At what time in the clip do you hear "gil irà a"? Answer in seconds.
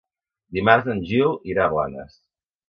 1.09-1.73